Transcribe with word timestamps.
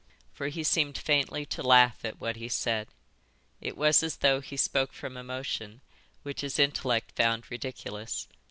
For 0.33 0.47
he 0.47 0.63
seemed 0.63 0.97
faintly 0.97 1.45
to 1.45 1.61
laugh 1.61 2.03
at 2.03 2.19
what 2.19 2.35
he 2.35 2.49
said. 2.49 2.87
It 3.61 3.77
was 3.77 4.01
as 4.01 4.15
though 4.17 4.41
he 4.41 4.57
spoke 4.57 4.93
from 4.93 5.15
emotion 5.15 5.81
which 6.23 6.41
his 6.41 6.57
intellect 6.57 7.11
found 7.15 7.51
ridiculous. 7.51 8.27